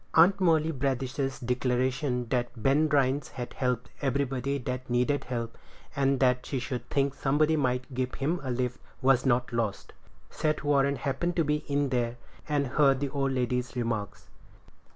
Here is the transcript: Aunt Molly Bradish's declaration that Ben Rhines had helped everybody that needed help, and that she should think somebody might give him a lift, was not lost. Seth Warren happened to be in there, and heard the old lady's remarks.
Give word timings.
Aunt 0.15 0.41
Molly 0.41 0.71
Bradish's 0.71 1.39
declaration 1.39 2.27
that 2.29 2.49
Ben 2.63 2.89
Rhines 2.89 3.27
had 3.27 3.53
helped 3.53 3.91
everybody 4.01 4.57
that 4.57 4.89
needed 4.89 5.25
help, 5.25 5.59
and 5.95 6.19
that 6.19 6.43
she 6.43 6.57
should 6.57 6.89
think 6.89 7.13
somebody 7.13 7.55
might 7.55 7.93
give 7.93 8.15
him 8.15 8.39
a 8.41 8.49
lift, 8.49 8.79
was 9.03 9.27
not 9.27 9.53
lost. 9.53 9.93
Seth 10.31 10.63
Warren 10.63 10.95
happened 10.95 11.35
to 11.35 11.43
be 11.43 11.57
in 11.67 11.89
there, 11.89 12.17
and 12.49 12.65
heard 12.65 12.99
the 12.99 13.09
old 13.09 13.33
lady's 13.33 13.75
remarks. 13.75 14.25